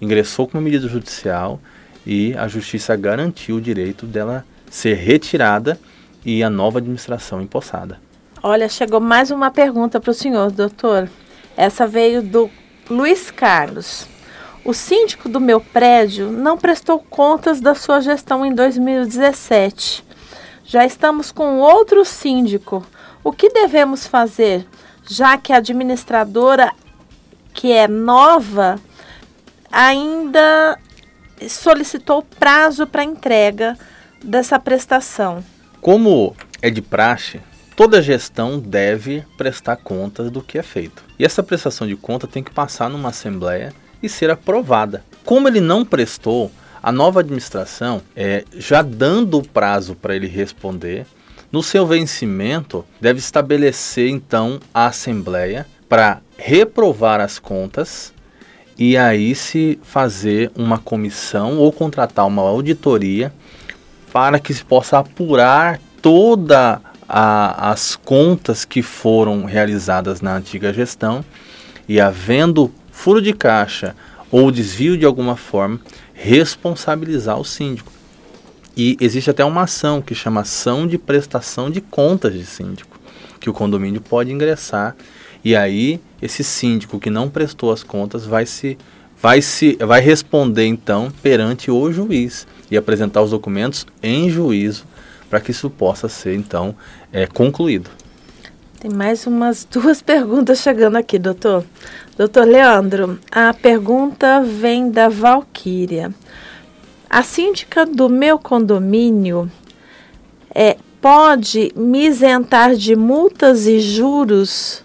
[0.00, 1.60] ingressou com uma medida judicial
[2.06, 5.78] e a justiça garantiu o direito dela ser retirada
[6.24, 8.00] e a nova administração empossada.
[8.42, 11.08] Olha, chegou mais uma pergunta para o senhor, doutor.
[11.56, 12.50] Essa veio do
[12.88, 14.06] Luiz Carlos.
[14.64, 20.04] O síndico do meu prédio não prestou contas da sua gestão em 2017.
[20.64, 22.86] Já estamos com outro síndico
[23.22, 24.66] o que devemos fazer,
[25.06, 26.72] já que a administradora,
[27.52, 28.78] que é nova,
[29.70, 30.78] ainda
[31.48, 33.76] solicitou prazo para entrega
[34.22, 35.42] dessa prestação?
[35.80, 37.40] Como é de praxe,
[37.74, 41.02] toda gestão deve prestar contas do que é feito.
[41.18, 43.72] E essa prestação de conta tem que passar numa assembleia
[44.02, 45.04] e ser aprovada.
[45.24, 46.50] Como ele não prestou,
[46.82, 51.06] a nova administração, é, já dando o prazo para ele responder,
[51.52, 58.12] no seu vencimento, deve estabelecer então a Assembleia para reprovar as contas
[58.80, 63.30] e aí se fazer uma comissão ou contratar uma auditoria
[64.10, 71.22] para que se possa apurar toda as contas que foram realizadas na antiga gestão
[71.86, 73.94] e havendo furo de caixa
[74.30, 75.78] ou desvio de alguma forma,
[76.14, 77.92] responsabilizar o síndico.
[78.76, 82.98] E existe até uma ação que chama ação de prestação de contas de síndico,
[83.40, 84.96] que o condomínio pode ingressar
[85.44, 88.76] e aí esse síndico que não prestou as contas vai se
[89.20, 94.84] vai se vai responder então perante o juiz e apresentar os documentos em juízo
[95.28, 96.74] para que isso possa ser então
[97.12, 97.90] é, concluído.
[98.80, 101.64] Tem mais umas duas perguntas chegando aqui, doutor.
[102.16, 106.12] Doutor Leandro, a pergunta vem da Valquíria.
[107.08, 109.50] A síndica do meu condomínio
[110.54, 114.84] é, pode me isentar de multas e juros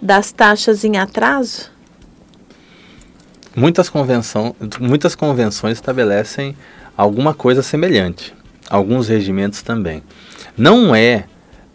[0.00, 1.70] das taxas em atraso?
[3.54, 6.56] Muitas, convenção, muitas convenções estabelecem
[6.96, 8.34] alguma coisa semelhante.
[8.68, 10.02] Alguns regimentos também.
[10.56, 11.24] Não é,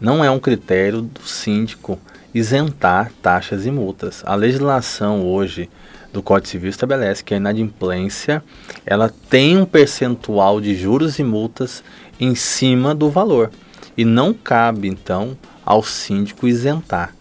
[0.00, 1.98] não é um critério do síndico
[2.34, 4.22] isentar taxas e multas.
[4.24, 5.68] A legislação hoje
[6.12, 8.42] do Código Civil estabelece que a inadimplência
[8.86, 11.84] ela tem um percentual de juros e multas
[12.18, 13.50] em cima do valor
[13.96, 17.14] e não cabe então ao síndico isentar.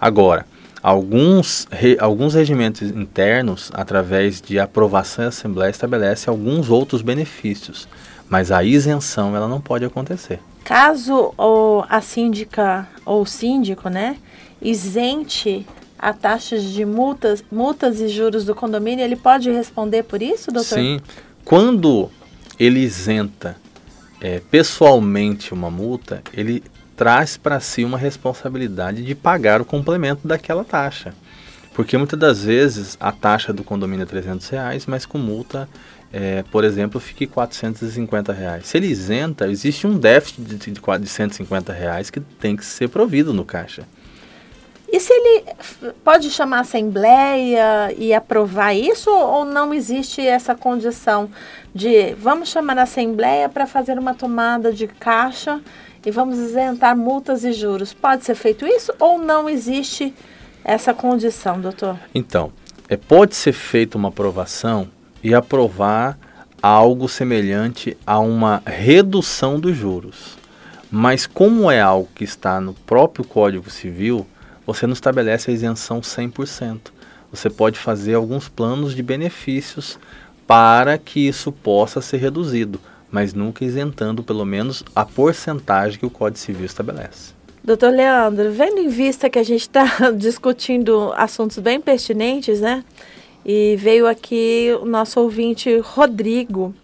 [0.00, 0.46] Agora,
[0.82, 7.88] alguns, re, alguns regimentos internos, através de aprovação da Assembleia, estabelecem alguns outros benefícios,
[8.28, 10.40] mas a isenção ela não pode acontecer.
[10.64, 14.16] Caso ou a síndica ou o síndico, né,
[14.60, 15.66] isente
[15.98, 20.78] a taxas de multas, multas e juros do condomínio, ele pode responder por isso, doutor?
[20.78, 21.00] Sim.
[21.44, 22.10] Quando
[22.58, 23.56] ele isenta
[24.20, 26.62] é, pessoalmente uma multa, ele
[27.02, 31.12] traz para si uma responsabilidade de pagar o complemento daquela taxa.
[31.74, 35.68] Porque muitas das vezes a taxa do condomínio é 300 reais, mas com multa,
[36.12, 38.68] é, por exemplo, fique 450 reais.
[38.68, 42.88] Se ele isenta, existe um déficit de, de, de 150 reais que tem que ser
[42.88, 43.82] provido no caixa.
[44.88, 45.44] E se ele
[46.04, 51.28] pode chamar a assembleia e aprovar isso ou não existe essa condição
[51.74, 55.60] de vamos chamar a assembleia para fazer uma tomada de caixa
[56.04, 57.92] e vamos isentar multas e juros?
[57.92, 60.14] Pode ser feito isso ou não existe
[60.64, 61.98] essa condição, doutor?
[62.14, 62.52] Então,
[62.88, 64.88] é, pode ser feita uma aprovação
[65.22, 66.18] e aprovar
[66.62, 70.36] algo semelhante a uma redução dos juros.
[70.90, 74.26] Mas como é algo que está no próprio Código Civil,
[74.66, 76.78] você não estabelece a isenção 100%.
[77.30, 79.98] Você pode fazer alguns planos de benefícios
[80.46, 82.78] para que isso possa ser reduzido,
[83.12, 87.34] mas nunca isentando pelo menos a porcentagem que o Código Civil estabelece.
[87.62, 89.84] Doutor Leandro, vendo em vista que a gente está
[90.16, 92.82] discutindo assuntos bem pertinentes, né?
[93.44, 96.74] E veio aqui o nosso ouvinte Rodrigo.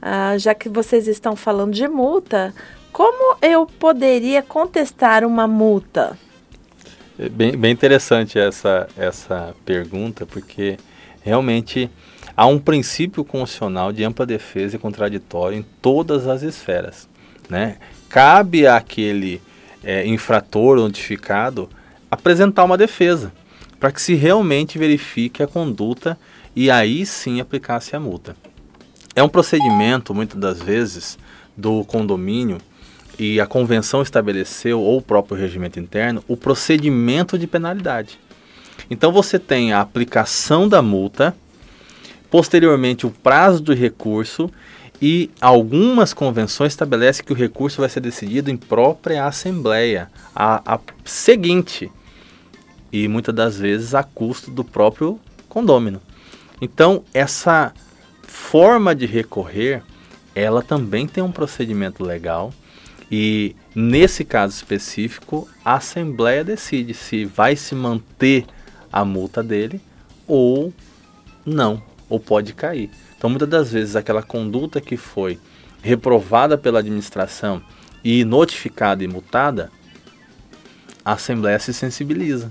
[0.00, 2.54] Ah, já que vocês estão falando de multa,
[2.92, 6.18] como eu poderia contestar uma multa?
[7.18, 10.76] É bem, bem interessante essa, essa pergunta, porque
[11.22, 11.90] realmente
[12.36, 17.08] há um princípio constitucional de ampla defesa e contraditório em todas as esferas.
[17.48, 17.76] Né?
[18.08, 19.40] Cabe àquele
[19.82, 21.68] é, infrator notificado
[22.10, 23.32] apresentar uma defesa,
[23.80, 26.18] para que se realmente verifique a conduta
[26.54, 28.36] e aí sim aplicasse a multa.
[29.14, 31.18] É um procedimento, muitas das vezes,
[31.56, 32.58] do condomínio
[33.18, 38.18] e a convenção estabeleceu, ou o próprio regimento interno, o procedimento de penalidade.
[38.90, 41.34] Então você tem a aplicação da multa,
[42.36, 44.50] posteriormente o prazo do recurso
[45.00, 50.78] e algumas convenções estabelecem que o recurso vai ser decidido em própria assembleia, a, a
[51.02, 51.90] seguinte,
[52.92, 55.18] e muitas das vezes a custo do próprio
[55.48, 55.98] condômino.
[56.60, 57.72] Então essa
[58.22, 59.82] forma de recorrer,
[60.34, 62.52] ela também tem um procedimento legal
[63.10, 68.44] e nesse caso específico, a Assembleia decide se vai se manter
[68.92, 69.80] a multa dele
[70.28, 70.70] ou
[71.46, 72.90] não, ou pode cair.
[73.16, 75.38] Então, muitas das vezes, aquela conduta que foi
[75.82, 77.62] reprovada pela administração
[78.04, 79.70] e notificada e multada,
[81.04, 82.50] a Assembleia se sensibiliza.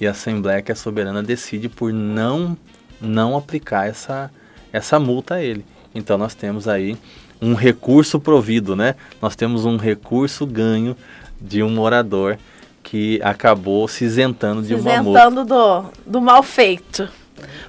[0.00, 2.56] E a Assembleia, que é soberana, decide por não,
[3.00, 4.30] não aplicar essa,
[4.72, 5.64] essa multa a ele.
[5.94, 6.96] Então, nós temos aí
[7.40, 8.94] um recurso provido, né?
[9.20, 10.96] Nós temos um recurso ganho
[11.40, 12.38] de um morador
[12.82, 15.20] que acabou se isentando de se uma multa.
[15.20, 17.08] Isentando do, do mal feito.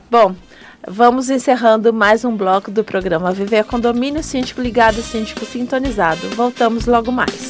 [0.10, 0.36] Bom,
[0.90, 6.28] vamos encerrando mais um bloco do programa Viver Condomínio Síndico Ligado, Síndico Sintonizado.
[6.36, 7.50] Voltamos logo mais.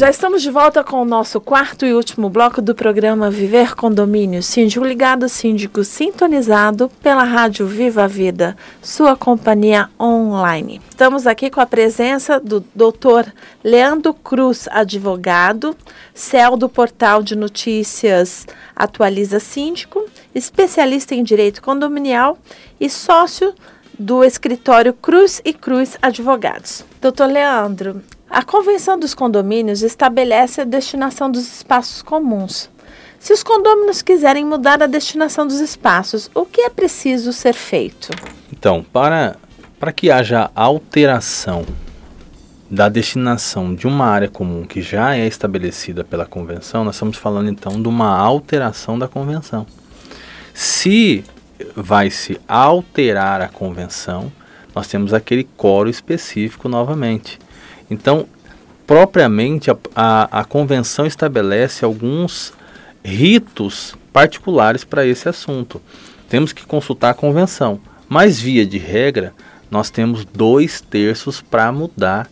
[0.00, 4.42] Já estamos de volta com o nosso quarto e último bloco do programa Viver Condomínio.
[4.42, 10.80] Síndico ligado, síndico sintonizado pela Rádio Viva a Vida, sua companhia online.
[10.88, 13.30] Estamos aqui com a presença do Dr.
[13.62, 15.76] Leandro Cruz, advogado,
[16.14, 22.38] CEL do portal de notícias Atualiza Síndico, especialista em direito condominial
[22.80, 23.54] e sócio
[23.98, 26.86] do escritório Cruz e Cruz Advogados.
[27.02, 28.00] Doutor Leandro,
[28.30, 32.70] a Convenção dos Condomínios estabelece a destinação dos espaços comuns.
[33.18, 38.10] Se os condôminos quiserem mudar a destinação dos espaços, o que é preciso ser feito?
[38.52, 39.36] Então, para,
[39.80, 41.66] para que haja alteração
[42.70, 47.50] da destinação de uma área comum que já é estabelecida pela convenção, nós estamos falando
[47.50, 49.66] então de uma alteração da convenção.
[50.54, 51.24] Se
[51.74, 54.32] vai se alterar a convenção,
[54.74, 57.38] nós temos aquele coro específico novamente.
[57.90, 58.26] Então,
[58.86, 62.52] propriamente, a, a, a convenção estabelece alguns
[63.04, 65.80] ritos particulares para esse assunto.
[66.28, 69.34] Temos que consultar a convenção, mas, via de regra,
[69.70, 72.28] nós temos dois terços para mudar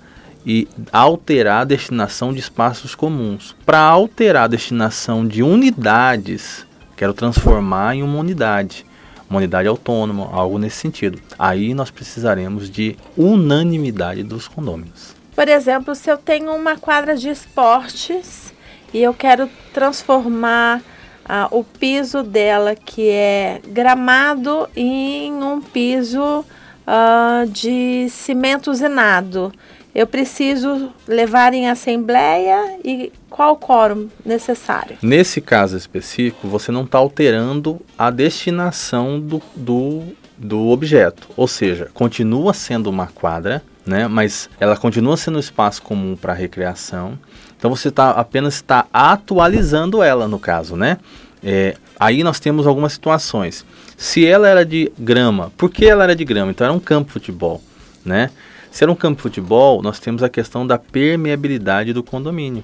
[0.46, 3.54] e alterar a destinação de espaços comuns.
[3.66, 8.86] Para alterar a destinação de unidades, quero transformar em uma unidade,
[9.28, 11.20] uma unidade autônoma, algo nesse sentido.
[11.38, 15.17] Aí nós precisaremos de unanimidade dos condôminos.
[15.38, 18.52] Por exemplo, se eu tenho uma quadra de esportes
[18.92, 20.82] e eu quero transformar
[21.24, 26.44] ah, o piso dela, que é gramado, em um piso
[26.84, 29.52] ah, de cimento usinado.
[29.94, 34.98] Eu preciso levar em assembleia e qual quórum necessário?
[35.00, 40.02] Nesse caso específico, você não está alterando a destinação do, do,
[40.36, 41.28] do objeto.
[41.36, 44.06] Ou seja, continua sendo uma quadra, né?
[44.06, 47.18] Mas ela continua sendo um espaço comum para recreação.
[47.56, 50.98] Então você tá, apenas está atualizando ela no caso, né?
[51.42, 53.64] É, aí nós temos algumas situações.
[53.96, 56.50] Se ela era de grama, por que ela era de grama?
[56.50, 57.62] Então era um campo de futebol,
[58.04, 58.30] né?
[58.70, 62.62] Se era um campo de futebol, nós temos a questão da permeabilidade do condomínio.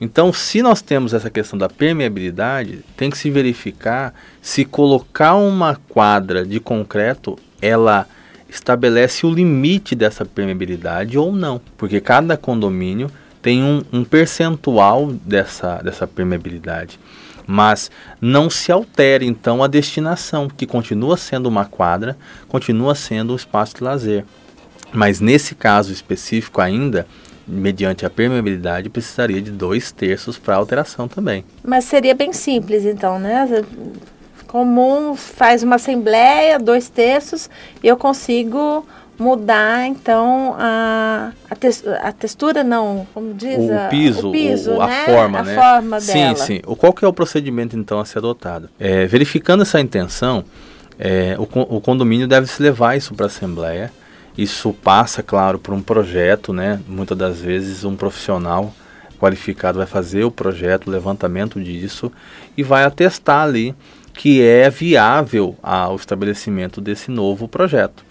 [0.00, 4.12] Então, se nós temos essa questão da permeabilidade, tem que se verificar
[4.42, 8.06] se colocar uma quadra de concreto, ela
[8.54, 13.10] estabelece o limite dessa permeabilidade ou não, porque cada condomínio
[13.42, 16.98] tem um, um percentual dessa, dessa permeabilidade.
[17.46, 17.90] Mas
[18.20, 22.16] não se altera então a destinação, que continua sendo uma quadra,
[22.48, 24.24] continua sendo um espaço de lazer.
[24.92, 27.06] Mas nesse caso específico ainda,
[27.46, 31.44] mediante a permeabilidade, precisaria de dois terços para alteração também.
[31.62, 33.46] Mas seria bem simples então, né?
[34.54, 37.50] Comum faz uma assembleia, dois terços,
[37.82, 38.86] e eu consigo
[39.18, 41.68] mudar então a, a, te,
[42.00, 45.04] a textura não como diz o a, piso, o piso o, a né?
[45.06, 45.54] forma a né?
[45.54, 46.36] forma sim dela.
[46.36, 46.60] sim.
[46.66, 48.68] O qual que é o procedimento então a ser adotado?
[48.78, 50.44] É, verificando essa intenção
[51.00, 51.42] é, o,
[51.76, 53.92] o condomínio deve se levar isso para a assembleia.
[54.38, 56.80] Isso passa claro por um projeto né?
[56.86, 58.72] Muitas das vezes um profissional
[59.18, 62.12] qualificado vai fazer o projeto o levantamento disso
[62.56, 63.74] e vai atestar ali
[64.14, 68.04] que é viável ao estabelecimento desse novo projeto.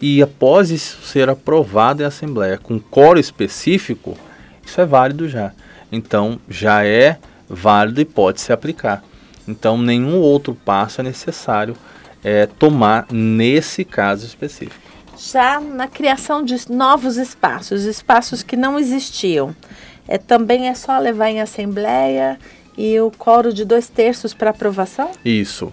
[0.00, 4.16] E após isso ser aprovado em Assembleia com coro específico,
[4.64, 5.52] isso é válido já.
[5.92, 7.18] Então já é
[7.48, 9.04] válido e pode se aplicar.
[9.46, 11.76] Então nenhum outro passo é necessário
[12.22, 14.82] é, tomar nesse caso específico.
[15.16, 19.54] Já na criação de novos espaços, espaços que não existiam,
[20.08, 22.38] é, também é só levar em assembleia
[22.76, 25.10] e o coro de dois terços para aprovação?
[25.24, 25.72] Isso.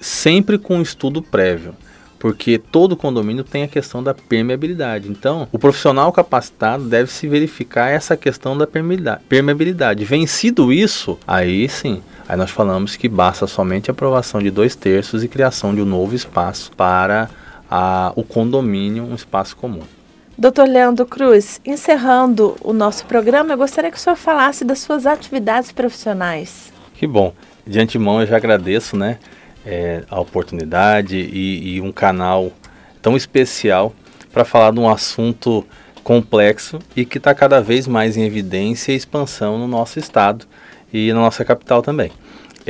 [0.00, 1.74] Sempre com estudo prévio
[2.20, 5.10] porque todo condomínio tem a questão da permeabilidade.
[5.10, 10.04] Então, o profissional capacitado deve se verificar essa questão da permeabilidade.
[10.04, 15.24] Vencido isso, aí sim, aí nós falamos que basta somente a aprovação de dois terços
[15.24, 17.30] e criação de um novo espaço para
[17.70, 19.82] a, o condomínio um espaço comum.
[20.40, 25.04] Doutor Leandro Cruz, encerrando o nosso programa, eu gostaria que o senhor falasse das suas
[25.04, 26.72] atividades profissionais.
[26.94, 27.34] Que bom.
[27.66, 29.18] De antemão eu já agradeço né,
[29.66, 32.50] é, a oportunidade e, e um canal
[33.02, 33.94] tão especial
[34.32, 35.62] para falar de um assunto
[36.02, 40.46] complexo e que está cada vez mais em evidência e expansão no nosso estado
[40.90, 42.10] e na nossa capital também.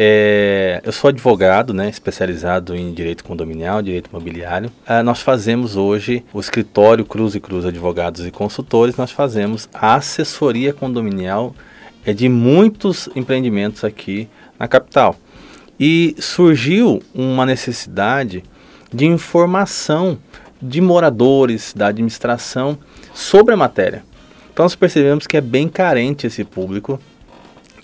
[0.03, 4.72] É, eu sou advogado, né, especializado em direito condominial, direito imobiliário.
[4.86, 8.96] É, nós fazemos hoje o escritório Cruz e Cruz Advogados e Consultores.
[8.96, 11.55] Nós fazemos a assessoria condominial
[12.03, 14.26] é, de muitos empreendimentos aqui
[14.59, 15.16] na capital.
[15.78, 18.42] E surgiu uma necessidade
[18.90, 20.16] de informação
[20.62, 22.78] de moradores, da administração
[23.12, 24.03] sobre a matéria.
[24.51, 26.98] Então nós percebemos que é bem carente esse público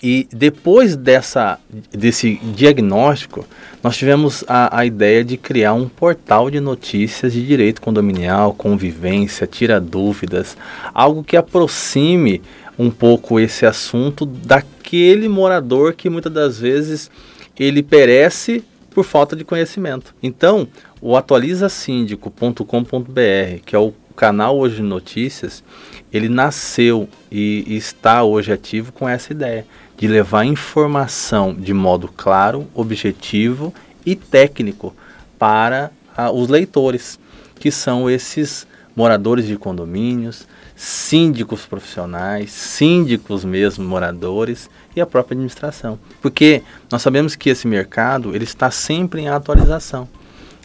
[0.01, 1.59] e depois dessa,
[1.91, 3.45] desse diagnóstico,
[3.83, 9.47] nós tivemos a, a, ideia de criar um portal de notícias de direito condominial, convivência,
[9.47, 10.57] tira dúvidas,
[10.93, 12.41] algo que aproxime
[12.77, 17.09] um pouco esse assunto daquele morador que muitas das vezes
[17.57, 20.13] ele perece por falta de conhecimento.
[20.21, 20.67] Então,
[21.01, 25.63] o atualizasíndico.com.br, que é o canal hoje de notícias,
[26.11, 29.65] ele nasceu e, está hoje ativo com essa ideia
[29.97, 33.73] de levar informação de modo claro, objetivo
[34.05, 34.95] e técnico
[35.39, 37.19] para a, os leitores,
[37.59, 45.97] que são esses moradores de condomínios, síndicos profissionais, síndicos mesmo moradores e a própria administração.
[46.21, 50.07] Porque nós sabemos que esse mercado ele está sempre em atualização.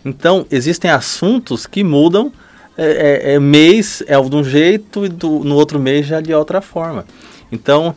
[0.04, 2.32] Então, existem assuntos que mudam
[2.76, 6.34] é, é, é mês é de um jeito e do, no outro mês já de
[6.34, 7.04] outra forma.
[7.50, 7.94] Então,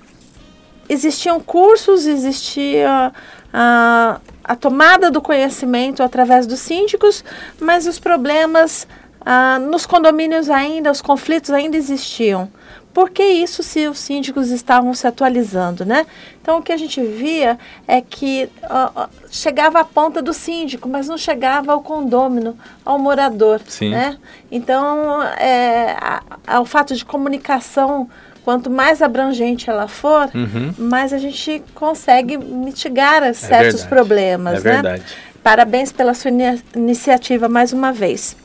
[0.88, 3.12] existiam cursos, existia
[3.52, 7.24] ah, a tomada do conhecimento através dos síndicos,
[7.60, 8.86] mas os problemas
[9.24, 12.50] ah, nos condomínios ainda, os conflitos ainda existiam.
[12.92, 16.04] Por que isso se os síndicos estavam se atualizando, né?
[16.42, 17.58] Então o que a gente via
[17.88, 22.54] é que uh, chegava a ponta do síndico, mas não chegava ao condômino,
[22.84, 23.90] ao morador, Sim.
[23.90, 24.18] né?
[24.50, 28.10] Então é, a, a, o fato de comunicação
[28.44, 30.74] quanto mais abrangente ela for, uhum.
[30.76, 33.88] mais a gente consegue mitigar é certos verdade.
[33.88, 34.82] problemas, é né?
[34.82, 35.04] Verdade.
[35.42, 36.30] Parabéns pela sua
[36.74, 38.36] iniciativa mais uma vez.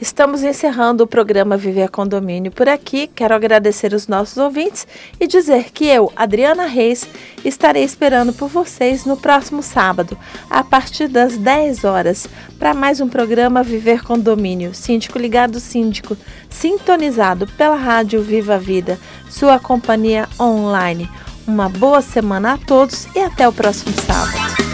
[0.00, 3.06] Estamos encerrando o programa Viver Condomínio por aqui.
[3.06, 4.86] Quero agradecer os nossos ouvintes
[5.18, 7.06] e dizer que eu, Adriana Reis,
[7.44, 10.18] estarei esperando por vocês no próximo sábado,
[10.50, 12.26] a partir das 10 horas,
[12.58, 14.74] para mais um programa Viver Condomínio.
[14.74, 16.16] Síndico Ligado Síndico,
[16.50, 18.98] sintonizado pela Rádio Viva Vida,
[19.30, 21.08] sua companhia online.
[21.46, 24.73] Uma boa semana a todos e até o próximo sábado.